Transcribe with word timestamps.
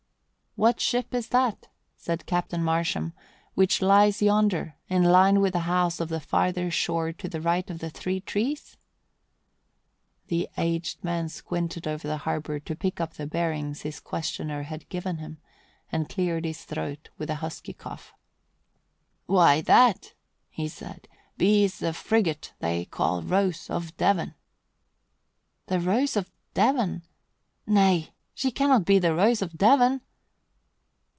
"What 0.57 0.81
ship 0.81 1.13
is 1.13 1.29
that," 1.29 1.69
said 1.95 2.25
Captain 2.25 2.61
Marsham, 2.61 3.13
"which 3.53 3.81
lies 3.81 4.21
yonder, 4.21 4.75
in 4.89 5.01
line 5.01 5.39
with 5.39 5.53
the 5.53 5.59
house 5.61 6.01
on 6.01 6.09
the 6.09 6.19
farther 6.19 6.69
shore 6.69 7.13
to 7.13 7.29
the 7.29 7.39
right 7.39 7.69
of 7.69 7.79
the 7.79 7.89
three 7.89 8.19
trees?" 8.19 8.75
The 10.27 10.49
aged 10.57 11.05
man 11.05 11.29
squinted 11.29 11.87
over 11.87 12.05
the 12.05 12.17
harbour 12.17 12.59
to 12.59 12.75
pick 12.75 12.99
up 12.99 13.13
the 13.13 13.25
bearings 13.27 13.83
his 13.83 14.01
questioner 14.01 14.63
had 14.63 14.89
given 14.89 15.19
him 15.19 15.37
and 15.89 16.09
cleared 16.09 16.43
his 16.43 16.65
throat 16.65 17.07
with 17.17 17.29
a 17.29 17.35
husky 17.35 17.71
cough. 17.71 18.13
"Why, 19.27 19.61
that," 19.61 20.13
he 20.49 20.67
said, 20.67 21.07
"beës 21.39 21.77
the 21.77 21.93
frigate 21.93 22.55
they 22.59 22.83
call 22.83 23.21
Rose 23.21 23.69
of 23.69 23.95
Devon." 23.95 24.35
"The 25.67 25.79
Rose 25.79 26.17
of 26.17 26.29
Devon 26.53 27.03
nay, 27.65 28.13
she 28.33 28.51
cannot 28.51 28.83
be 28.83 28.99
the 28.99 29.15
Rose 29.15 29.41
of 29.41 29.53
Devon!" 29.53 30.01